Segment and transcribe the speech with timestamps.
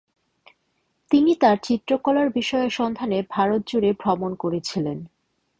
[1.11, 4.97] তিনি তার চিত্রকলার বিষয়ের সন্ধানে ভারতজুড়ে ভ্রমণ করেছিলেন।